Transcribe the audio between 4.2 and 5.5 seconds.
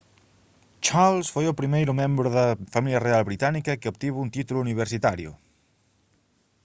un título universitario